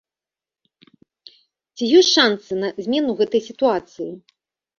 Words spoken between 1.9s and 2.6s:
ёсць шанцы